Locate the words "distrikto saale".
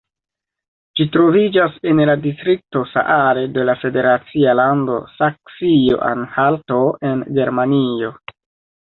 2.23-3.45